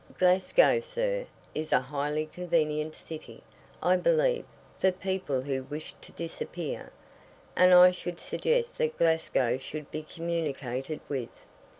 [0.17, 3.43] Glasgow, sir, is a highly convenient city,
[3.83, 4.45] I believe,
[4.79, 6.91] for people who wish to disappear.
[7.55, 11.29] And I should suggest that Glasgow should be communicated with."